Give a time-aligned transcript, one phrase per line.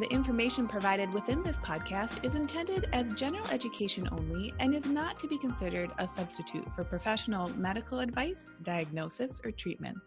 [0.00, 5.18] The information provided within this podcast is intended as general education only and is not
[5.18, 9.98] to be considered a substitute for professional medical advice, diagnosis, or treatment.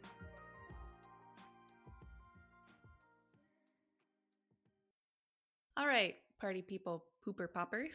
[5.78, 7.94] All right, party people, pooper poppers.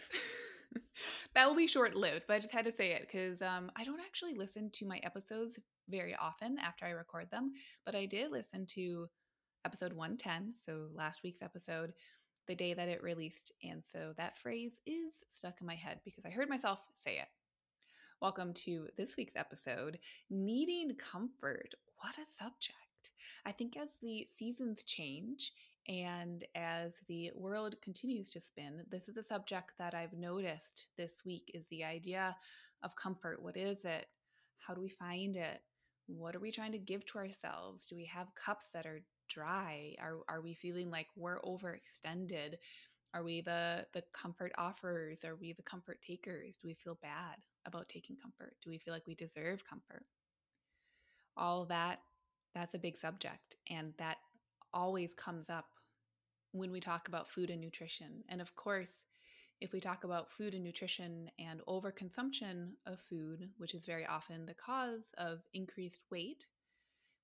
[1.34, 3.82] that will be short lived, but I just had to say it because um, I
[3.82, 5.58] don't actually listen to my episodes
[5.88, 9.08] very often after I record them, but I did listen to
[9.64, 11.92] episode 110, so last week's episode,
[12.46, 13.52] the day that it released.
[13.62, 17.28] And so that phrase is stuck in my head because I heard myself say it.
[18.20, 19.98] Welcome to this week's episode
[20.30, 21.74] Needing Comfort.
[21.98, 22.76] What a subject.
[23.44, 25.52] I think as the seasons change
[25.88, 31.22] and as the world continues to spin, this is a subject that I've noticed this
[31.24, 32.36] week is the idea
[32.82, 33.42] of comfort.
[33.42, 34.06] What is it?
[34.58, 35.60] How do we find it?
[36.06, 37.84] What are we trying to give to ourselves?
[37.84, 39.94] Do we have cups that are dry?
[40.00, 42.54] Are are we feeling like we're overextended?
[43.14, 45.24] Are we the the comfort offers?
[45.24, 46.56] Are we the comfort takers?
[46.60, 48.56] Do we feel bad about taking comfort?
[48.62, 50.04] Do we feel like we deserve comfort?
[51.36, 52.00] All of that
[52.54, 54.16] that's a big subject and that
[54.72, 55.66] always comes up
[56.52, 58.24] when we talk about food and nutrition.
[58.28, 59.04] And of course,
[59.60, 64.46] if we talk about food and nutrition and overconsumption of food, which is very often
[64.46, 66.46] the cause of increased weight,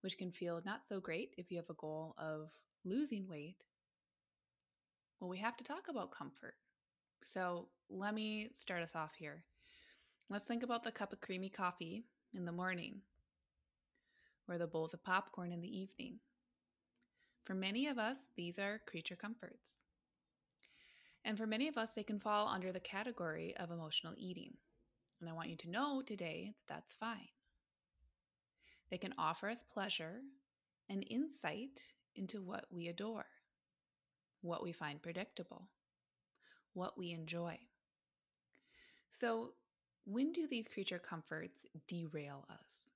[0.04, 2.50] which can feel not so great if you have a goal of
[2.84, 3.65] losing weight,
[5.19, 6.56] well, we have to talk about comfort.
[7.22, 9.44] So let me start us off here.
[10.28, 12.04] Let's think about the cup of creamy coffee
[12.34, 13.00] in the morning
[14.47, 16.19] or the bowls of popcorn in the evening.
[17.47, 19.81] For many of us, these are creature comforts.
[21.25, 24.53] And for many of us, they can fall under the category of emotional eating.
[25.22, 27.28] And I want you to know today that that's fine.
[28.94, 30.21] They can offer us pleasure
[30.88, 31.82] and insight
[32.15, 33.27] into what we adore,
[34.41, 35.66] what we find predictable,
[36.75, 37.59] what we enjoy.
[39.10, 39.54] So,
[40.04, 42.91] when do these creature comforts derail us?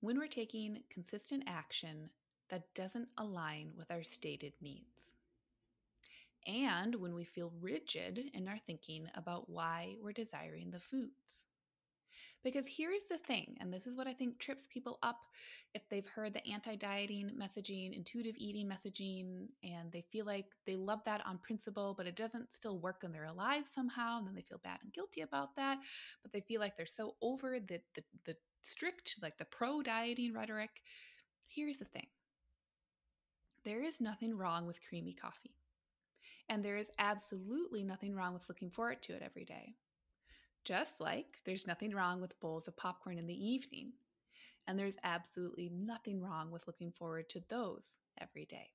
[0.00, 2.10] When we're taking consistent action
[2.50, 5.14] that doesn't align with our stated needs.
[6.46, 11.46] And when we feel rigid in our thinking about why we're desiring the foods.
[12.44, 15.18] Because here is the thing, and this is what I think trips people up
[15.74, 20.76] if they've heard the anti dieting messaging, intuitive eating messaging, and they feel like they
[20.76, 24.18] love that on principle, but it doesn't still work in their lives somehow.
[24.18, 25.78] And then they feel bad and guilty about that.
[26.22, 30.32] But they feel like they're so over the, the, the strict, like the pro dieting
[30.32, 30.82] rhetoric.
[31.48, 32.06] Here's the thing
[33.64, 35.54] there is nothing wrong with creamy coffee.
[36.48, 39.74] And there is absolutely nothing wrong with looking forward to it every day.
[40.64, 43.92] Just like there's nothing wrong with bowls of popcorn in the evening.
[44.66, 48.72] And there's absolutely nothing wrong with looking forward to those every day.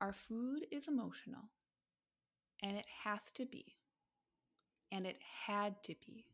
[0.00, 1.50] Our food is emotional,
[2.62, 3.76] and it has to be,
[4.92, 5.16] and it
[5.46, 6.26] had to be.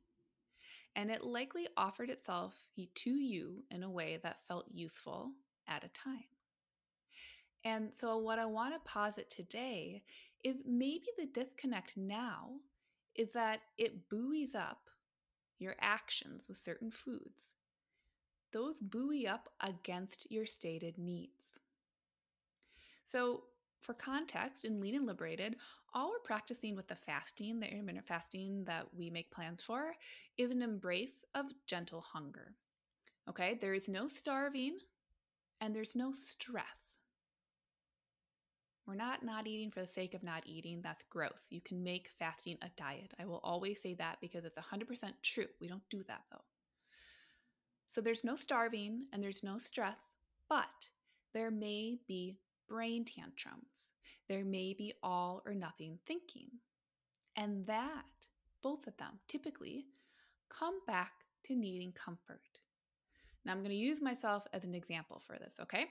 [0.96, 5.30] And it likely offered itself to you in a way that felt useful
[5.68, 6.24] at a time.
[7.64, 10.02] And so, what I want to posit today
[10.42, 12.52] is maybe the disconnect now
[13.14, 14.88] is that it buoys up
[15.58, 17.54] your actions with certain foods.
[18.52, 21.58] Those buoy up against your stated needs.
[23.04, 23.44] So,
[23.80, 25.56] for context, in Lean and Liberated,
[25.94, 29.94] all we're practicing with the fasting, the intermittent fasting that we make plans for,
[30.36, 32.54] is an embrace of gentle hunger.
[33.28, 34.78] Okay, there is no starving
[35.60, 36.99] and there's no stress.
[38.90, 40.80] We're not not eating for the sake of not eating.
[40.82, 41.46] That's gross.
[41.48, 43.14] You can make fasting a diet.
[43.20, 45.46] I will always say that because it's 100% true.
[45.60, 46.42] We don't do that though.
[47.88, 50.00] So there's no starving and there's no stress,
[50.48, 50.88] but
[51.32, 52.34] there may be
[52.68, 53.92] brain tantrums.
[54.28, 56.48] There may be all or nothing thinking.
[57.36, 58.26] And that,
[58.60, 59.86] both of them, typically
[60.48, 61.12] come back
[61.44, 62.58] to needing comfort.
[63.44, 65.86] Now, I'm going to use myself as an example for this, okay?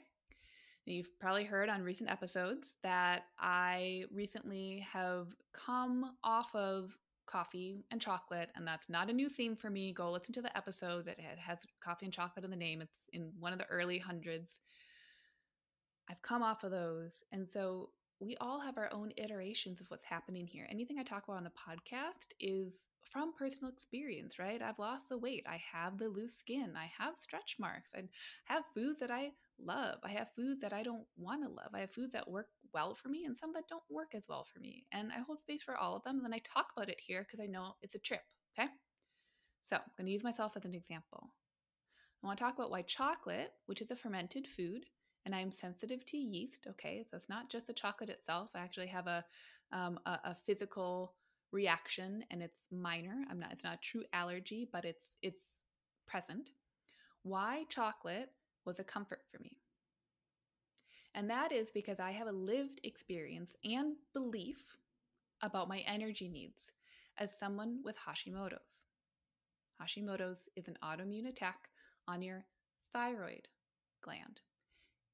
[0.90, 6.98] You've probably heard on recent episodes that I recently have come off of
[7.28, 9.94] coffee and chocolate, and that's not a new theme for me.
[9.94, 11.06] Go listen to the episode.
[11.06, 12.82] that has coffee and chocolate in the name.
[12.82, 14.62] It's in one of the early hundreds.
[16.10, 17.24] I've come off of those.
[17.32, 20.66] And so we all have our own iterations of what's happening here.
[20.72, 22.74] Anything I talk about on the podcast is
[23.12, 24.62] from personal experience, right?
[24.62, 25.46] I've lost the weight.
[25.48, 26.74] I have the loose skin.
[26.76, 27.92] I have stretch marks.
[27.96, 28.02] I
[28.46, 29.34] have foods that I
[29.64, 30.00] love.
[30.04, 31.72] I have foods that I don't want to love.
[31.74, 34.46] I have foods that work well for me and some that don't work as well
[34.52, 34.86] for me.
[34.92, 36.18] And I hold space for all of them.
[36.18, 38.22] And then I talk about it here because I know it's a trip.
[38.58, 38.70] Okay.
[39.64, 41.32] So I'm going to use myself as an example.
[42.24, 44.86] I want to talk about why chocolate, which is a fermented food,
[45.26, 46.68] and I'm sensitive to yeast.
[46.70, 48.50] Okay, so it's not just the chocolate itself.
[48.56, 49.24] I actually have a
[49.72, 51.14] um, a, a, physical
[51.52, 53.24] reaction, and it's minor.
[53.30, 53.52] I'm not.
[53.54, 55.44] It's not a true allergy, but it's it's
[56.08, 56.50] present.
[57.24, 58.32] Why chocolate
[58.70, 59.58] was a comfort for me,
[61.16, 64.64] and that is because I have a lived experience and belief
[65.42, 66.72] about my energy needs
[67.18, 68.84] as someone with Hashimoto's.
[69.82, 71.70] Hashimoto's is an autoimmune attack
[72.08, 72.46] on your
[72.94, 73.48] thyroid
[74.04, 74.42] gland.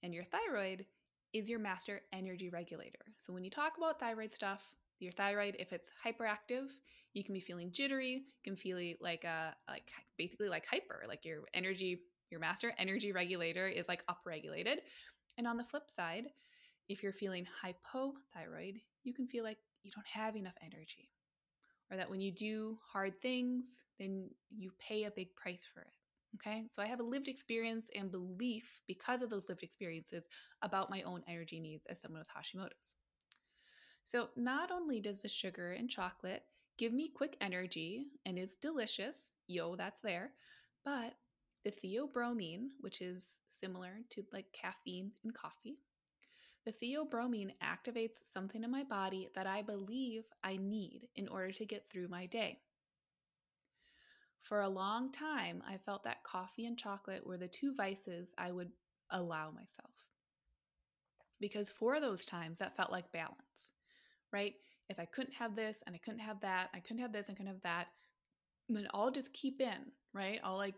[0.03, 0.85] And your thyroid
[1.33, 2.99] is your master energy regulator.
[3.25, 4.61] So when you talk about thyroid stuff,
[4.99, 6.69] your thyroid, if it's hyperactive,
[7.13, 11.25] you can be feeling jittery, you can feel like a like basically like hyper, like
[11.25, 14.77] your energy, your master energy regulator is like upregulated.
[15.37, 16.25] And on the flip side,
[16.87, 21.09] if you're feeling hypothyroid, you can feel like you don't have enough energy.
[21.91, 23.65] Or that when you do hard things,
[23.99, 25.93] then you pay a big price for it.
[26.35, 30.25] Okay, so I have a lived experience and belief because of those lived experiences
[30.61, 32.95] about my own energy needs as someone with Hashimoto's.
[34.03, 36.43] So, not only does the sugar and chocolate
[36.77, 40.31] give me quick energy and is delicious, yo, that's there,
[40.83, 41.13] but
[41.65, 45.79] the theobromine, which is similar to like caffeine in coffee,
[46.65, 51.65] the theobromine activates something in my body that I believe I need in order to
[51.65, 52.59] get through my day.
[54.41, 58.51] For a long time, I felt that coffee and chocolate were the two vices I
[58.51, 58.69] would
[59.09, 59.91] allow myself.
[61.39, 63.71] Because for those times, that felt like balance,
[64.31, 64.53] right?
[64.87, 67.35] If I couldn't have this and I couldn't have that, I couldn't have this and
[67.35, 67.87] couldn't have that,
[68.69, 70.39] then I'll just keep in, right?
[70.43, 70.75] I'll like,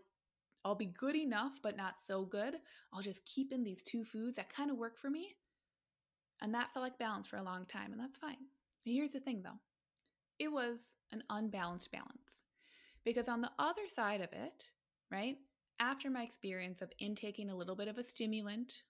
[0.64, 2.54] I'll be good enough, but not so good.
[2.92, 5.36] I'll just keep in these two foods that kind of work for me.
[6.40, 8.36] And that felt like balance for a long time, and that's fine.
[8.84, 9.60] Here's the thing though
[10.38, 12.40] it was an unbalanced balance.
[13.04, 14.70] Because on the other side of it,
[15.10, 15.36] right,
[15.80, 18.82] after my experience of intaking a little bit of a stimulant,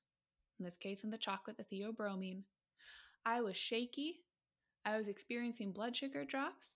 [0.58, 2.42] in this case in the chocolate, the theobromine,
[3.24, 4.20] I was shaky.
[4.84, 6.74] I was experiencing blood sugar drops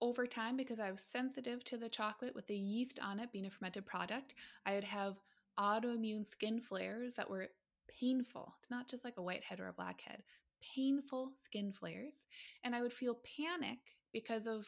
[0.00, 3.46] over time because I was sensitive to the chocolate with the yeast on it being
[3.46, 4.34] a fermented product.
[4.64, 5.16] I would have
[5.58, 7.48] autoimmune skin flares that were
[7.88, 8.54] painful.
[8.60, 10.22] It's not just like a white head or a black head,
[10.74, 12.26] painful skin flares.
[12.62, 13.78] And I would feel panic
[14.12, 14.66] because of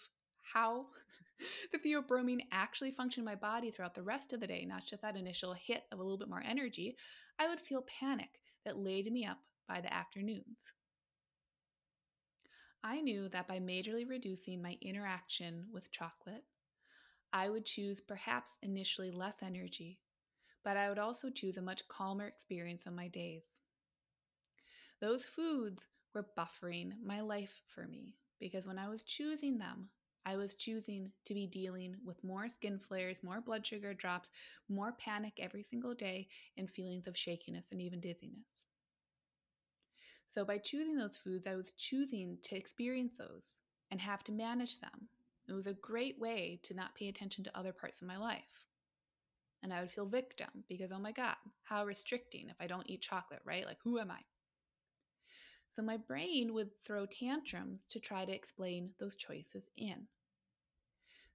[0.54, 0.86] how
[1.72, 5.02] the theobromine actually functioned in my body throughout the rest of the day, not just
[5.02, 6.96] that initial hit of a little bit more energy,
[7.38, 9.38] I would feel panic that laid me up
[9.68, 10.56] by the afternoons.
[12.82, 16.44] I knew that by majorly reducing my interaction with chocolate,
[17.32, 20.00] I would choose perhaps initially less energy,
[20.64, 23.44] but I would also choose a much calmer experience on my days.
[25.00, 29.90] Those foods were buffering my life for me because when I was choosing them,
[30.24, 34.30] I was choosing to be dealing with more skin flares, more blood sugar drops,
[34.68, 38.64] more panic every single day, and feelings of shakiness and even dizziness.
[40.28, 43.44] So, by choosing those foods, I was choosing to experience those
[43.90, 45.08] and have to manage them.
[45.48, 48.66] It was a great way to not pay attention to other parts of my life.
[49.62, 53.00] And I would feel victim because, oh my God, how restricting if I don't eat
[53.00, 53.64] chocolate, right?
[53.64, 54.20] Like, who am I?
[55.72, 60.06] So my brain would throw tantrums to try to explain those choices in.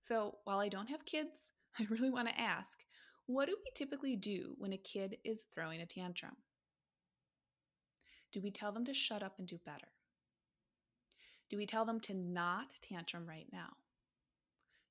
[0.02, 2.78] So while I don't have kids, I really want to ask
[3.26, 6.36] what do we typically do when a kid is throwing a tantrum?
[8.34, 9.88] Do we tell them to shut up and do better?
[11.50, 13.70] Do we tell them to not tantrum right now?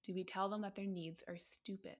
[0.04, 1.96] Do we tell them that their needs are stupid?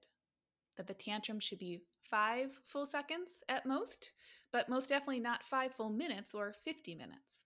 [0.77, 4.13] That the tantrum should be five full seconds at most,
[4.53, 7.45] but most definitely not five full minutes or 50 minutes?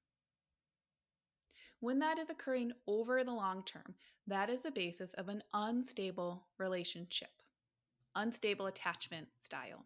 [1.80, 3.96] When that is occurring over the long term,
[4.28, 7.42] that is the basis of an unstable relationship,
[8.16, 9.86] unstable attachment style.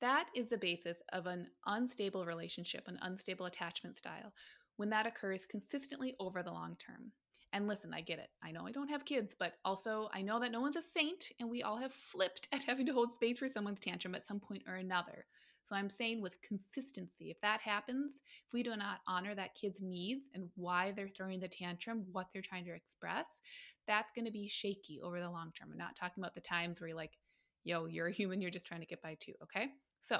[0.00, 4.32] That is the basis of an unstable relationship, an unstable attachment style,
[4.76, 7.12] when that occurs consistently over the long term.
[7.52, 8.28] And listen, I get it.
[8.42, 11.32] I know I don't have kids, but also I know that no one's a saint
[11.40, 14.38] and we all have flipped at having to hold space for someone's tantrum at some
[14.38, 15.24] point or another.
[15.64, 19.82] So I'm saying with consistency, if that happens, if we do not honor that kid's
[19.82, 23.40] needs and why they're throwing the tantrum, what they're trying to express,
[23.86, 25.68] that's going to be shaky over the long term.
[25.70, 27.18] I'm not talking about the times where you're like,
[27.64, 29.68] yo, you're a human, you're just trying to get by too, okay?
[30.02, 30.16] So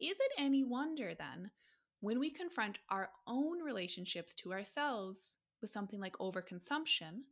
[0.00, 1.50] is it any wonder then
[2.00, 5.20] when we confront our own relationships to ourselves
[5.60, 7.22] with something like overconsumption,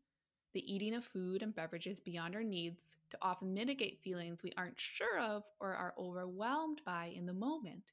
[0.52, 4.80] the eating of food and beverages beyond our needs to often mitigate feelings we aren't
[4.80, 7.92] sure of or are overwhelmed by in the moment,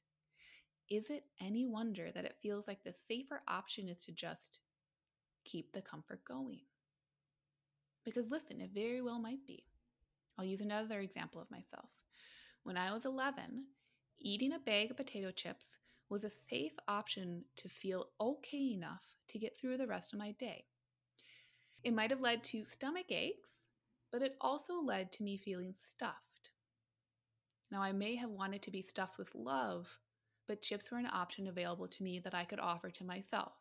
[0.90, 4.60] is it any wonder that it feels like the safer option is to just
[5.44, 6.60] keep the comfort going?
[8.04, 9.64] Because listen, it very well might be.
[10.36, 11.88] I'll use another example of myself.
[12.64, 13.66] When I was 11,
[14.24, 15.76] eating a bag of potato chips
[16.08, 20.32] was a safe option to feel okay enough to get through the rest of my
[20.32, 20.64] day.
[21.82, 23.66] It might have led to stomach aches,
[24.10, 26.50] but it also led to me feeling stuffed.
[27.70, 29.88] Now, I may have wanted to be stuffed with love,
[30.48, 33.52] but chips were an option available to me that I could offer to myself.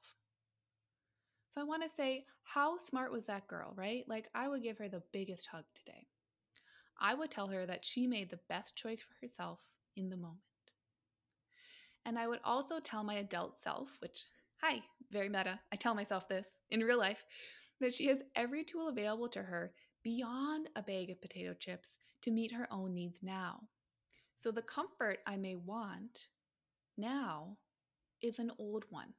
[1.53, 4.05] So I want to say, how smart was that girl, right?
[4.07, 6.07] Like, I would give her the biggest hug today.
[7.01, 9.59] I would tell her that she made the best choice for herself
[9.97, 10.39] in the moment.
[12.05, 14.25] And I would also tell my adult self, which,
[14.61, 14.81] hi,
[15.11, 17.25] very meta, I tell myself this in real life,
[17.79, 22.31] that she has every tool available to her beyond a bag of potato chips to
[22.31, 23.61] meet her own needs now.
[24.35, 26.27] So the comfort I may want
[26.97, 27.57] now
[28.21, 29.13] is an old one.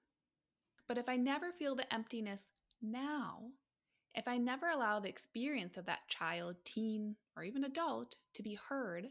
[0.86, 3.50] But if I never feel the emptiness now,
[4.14, 8.58] if I never allow the experience of that child, teen, or even adult to be
[8.68, 9.08] heard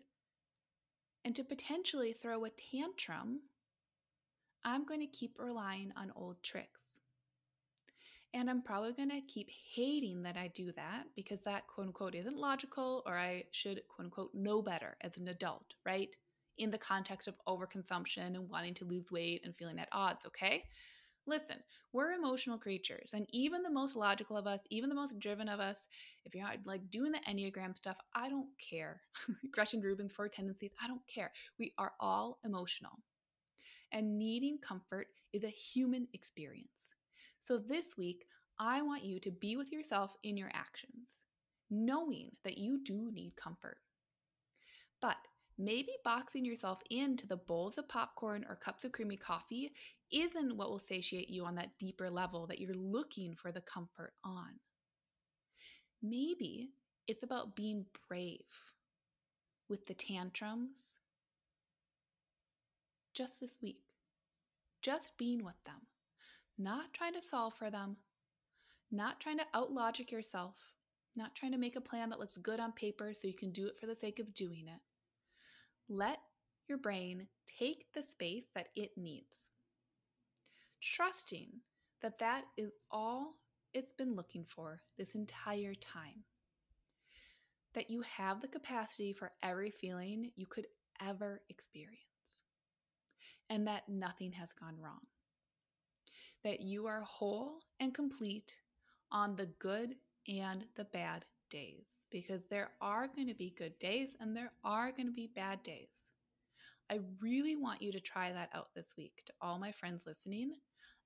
[1.26, 3.42] and to potentially throw a tantrum,
[4.66, 7.00] I'm going to keep relying on old tricks.
[8.34, 12.16] And I'm probably going to keep hating that I do that because that quote unquote
[12.16, 16.16] isn't logical or I should quote unquote know better as an adult, right?
[16.58, 20.64] In the context of overconsumption and wanting to lose weight and feeling at odds, okay?
[21.26, 21.58] Listen,
[21.94, 25.62] we're emotional creatures, and even the most logical of us, even the most driven of
[25.62, 25.78] us,
[26.26, 29.00] if you're not like doing the Enneagram stuff, I don't care.
[29.52, 31.32] Gretchen Rubin's four tendencies, I don't care.
[31.58, 33.00] We are all emotional.
[33.94, 36.68] And needing comfort is a human experience.
[37.40, 38.26] So this week,
[38.60, 41.22] I want you to be with yourself in your actions,
[41.70, 43.78] knowing that you do need comfort.
[45.00, 45.18] But
[45.60, 49.72] maybe boxing yourself into the bowls of popcorn or cups of creamy coffee
[50.12, 54.14] isn't what will satiate you on that deeper level that you're looking for the comfort
[54.24, 54.60] on.
[56.02, 56.72] Maybe
[57.08, 58.42] it's about being brave
[59.70, 60.96] with the tantrums
[63.14, 63.82] just this week,
[64.82, 65.88] just being with them.
[66.58, 67.98] Not trying to solve for them,
[68.92, 70.56] not trying to outlogic yourself,
[71.16, 73.68] not trying to make a plan that looks good on paper so you can do
[73.68, 74.82] it for the sake of doing it.
[75.90, 76.20] Let
[76.68, 77.28] your brain
[77.60, 79.50] take the space that it needs,
[80.82, 81.50] trusting
[82.02, 83.36] that that is all
[83.74, 86.24] it's been looking for this entire time.
[87.74, 90.68] That you have the capacity for every feeling you could
[91.02, 92.13] ever experience,
[93.54, 95.00] and that nothing has gone wrong
[96.44, 98.56] that you are whole and complete
[99.12, 99.96] on the good
[100.28, 104.92] and the bad days because there are going to be good days and there are
[104.92, 106.10] going to be bad days.
[106.92, 109.24] I really want you to try that out this week.
[109.26, 110.56] To all my friends listening,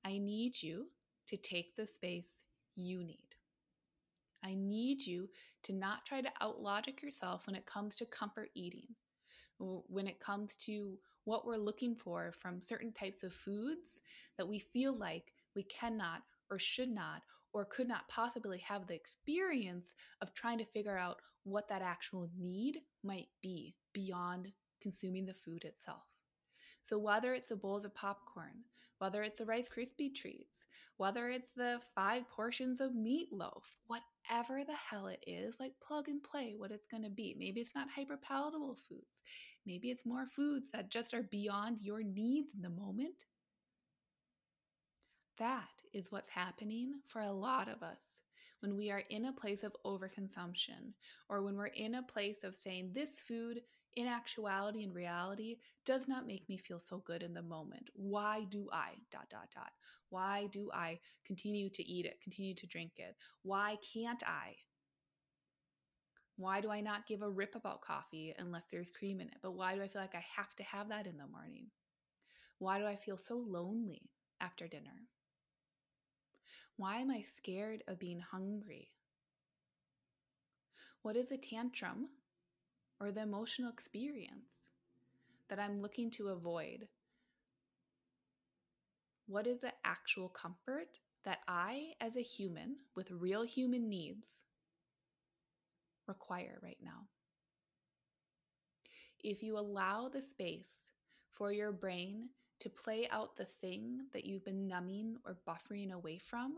[0.04, 0.88] I need you
[1.28, 2.32] to take the space
[2.76, 3.36] you need.
[4.44, 5.30] I need you
[5.64, 8.88] to not try to outlogic yourself when it comes to comfort eating,
[9.60, 14.00] when it comes to what we're looking for from certain types of foods
[14.38, 18.96] that we feel like we cannot or should not or could not possibly have the
[18.96, 25.34] experience of trying to figure out what that actual need might be beyond consuming the
[25.34, 26.06] food itself.
[26.84, 28.64] So, whether it's the bowls of popcorn,
[29.00, 30.66] whether it's the Rice Krispie treats,
[30.96, 36.24] whether it's the five portions of meatloaf, whatever the hell it is, like plug and
[36.24, 37.36] play what it's going to be.
[37.38, 39.24] Maybe it's not hyper palatable foods.
[39.68, 43.26] Maybe it's more foods that just are beyond your needs in the moment.
[45.38, 48.22] That is what's happening for a lot of us
[48.62, 50.94] when we are in a place of overconsumption
[51.30, 53.62] or when we're in a place of saying this food
[53.98, 58.46] in actuality and reality does not make me feel so good in the moment why
[58.50, 59.72] do i dot dot dot
[60.10, 64.56] why do i continue to eat it continue to drink it why can't i
[66.38, 69.52] why do i not give a rip about coffee unless there's cream in it but
[69.52, 71.68] why do i feel like i have to have that in the morning
[72.60, 75.08] why do i feel so lonely after dinner
[76.78, 78.92] Why am I scared of being hungry?
[81.02, 82.10] What is a tantrum
[83.00, 84.70] or the emotional experience
[85.50, 86.88] that I'm looking to avoid?
[89.26, 94.28] What is the actual comfort that I, as a human with real human needs,
[96.08, 97.08] require right now?
[99.24, 100.92] If you allow the space
[101.32, 106.18] for your brain to play out the thing that you've been numbing or buffering away
[106.18, 106.56] from,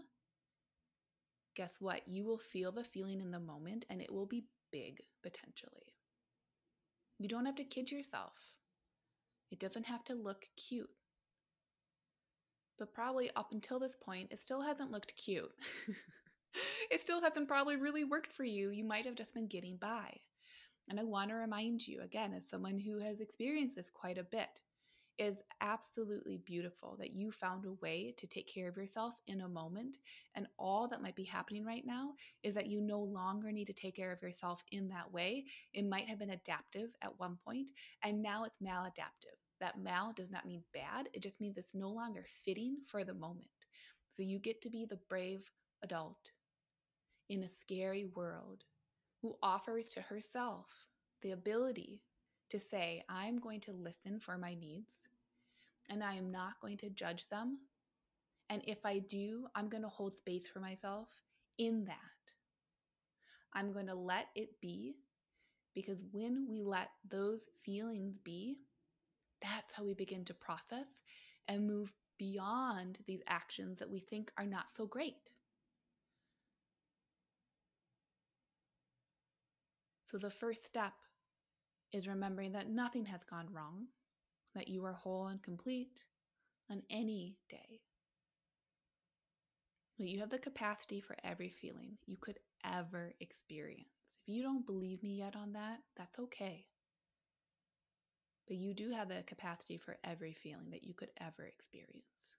[1.55, 2.07] guess what?
[2.07, 5.93] You will feel the feeling in the moment and it will be big potentially.
[7.17, 8.33] You don't have to kid yourself.
[9.51, 10.89] It doesn't have to look cute.
[12.77, 15.51] But probably up until this point, it still hasn't looked cute.
[16.89, 18.69] it still hasn't probably really worked for you.
[18.71, 20.17] You might have just been getting by.
[20.89, 24.23] And I want to remind you, again, as someone who has experienced this quite a
[24.23, 24.59] bit,
[25.19, 29.49] is absolutely beautiful that you found a way to take care of yourself in a
[29.49, 29.97] moment.
[30.33, 33.73] And all that might be happening right now is that you no longer need to
[33.73, 35.43] take care of yourself in that way.
[35.73, 37.69] It might have been adaptive at one point,
[38.01, 39.37] and now it's maladaptive.
[39.59, 43.13] That mal does not mean bad, it just means it's no longer fitting for the
[43.13, 43.47] moment.
[44.15, 45.51] So you get to be the brave
[45.83, 46.31] adult
[47.29, 48.63] in a scary world
[49.21, 50.67] who offers to herself
[51.21, 52.01] the ability
[52.49, 55.07] to say, I'm going to listen for my needs
[55.89, 57.59] and I am not going to judge them.
[58.49, 61.07] And if I do, I'm going to hold space for myself
[61.57, 61.95] in that.
[63.53, 64.95] I'm going to let it be
[65.73, 68.57] because when we let those feelings be,
[69.41, 71.01] that's how we begin to process
[71.47, 75.31] and move beyond these actions that we think are not so great.
[80.09, 80.93] So, the first step
[81.91, 83.87] is remembering that nothing has gone wrong,
[84.55, 86.03] that you are whole and complete
[86.69, 87.81] on any day.
[89.99, 93.87] That you have the capacity for every feeling you could ever experience.
[94.25, 96.65] If you don't believe me yet on that, that's okay.
[98.47, 102.37] But you do have the capacity for every feeling that you could ever experience.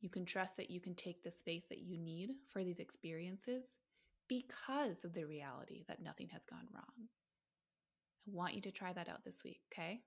[0.00, 3.64] You can trust that you can take the space that you need for these experiences
[4.32, 7.08] because of the reality that nothing has gone wrong.
[8.26, 10.00] I want you to try that out this week, okay?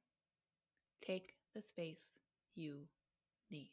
[1.06, 2.02] Take the space
[2.56, 2.88] you
[3.52, 3.70] need.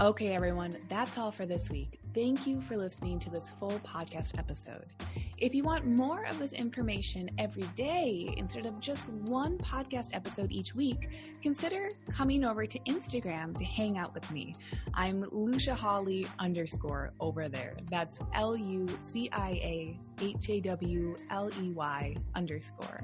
[0.00, 2.00] Okay, everyone, that's all for this week.
[2.12, 4.86] Thank you for listening to this full podcast episode.
[5.42, 10.52] If you want more of this information every day instead of just one podcast episode
[10.52, 11.08] each week,
[11.42, 14.54] consider coming over to Instagram to hang out with me.
[14.94, 17.76] I'm Lucia Hawley underscore over there.
[17.90, 23.02] That's L U C I A H A W L E Y underscore.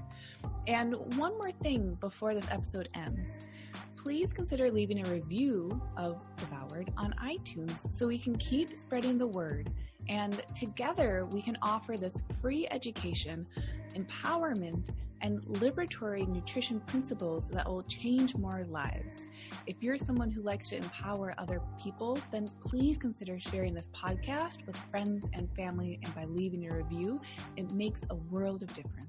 [0.68, 3.40] And one more thing before this episode ends
[4.09, 9.27] please consider leaving a review of Devoured on iTunes so we can keep spreading the
[9.27, 9.70] word.
[10.08, 13.46] And together we can offer this free education,
[13.94, 14.88] empowerment,
[15.20, 19.26] and liberatory nutrition principles that will change more lives.
[19.66, 24.64] If you're someone who likes to empower other people, then please consider sharing this podcast
[24.66, 25.98] with friends and family.
[26.04, 27.20] And by leaving a review,
[27.56, 29.07] it makes a world of difference.